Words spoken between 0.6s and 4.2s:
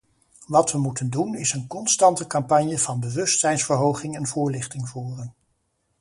we moeten doen, is een constante campagne van bewustzijnsverhoging